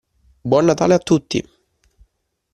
Buon 0.51 0.65
natale 0.65 0.95
a 0.95 0.97
tutti! 0.97 1.47